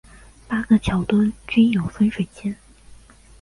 [0.47, 2.55] 八个桥墩均有分水尖。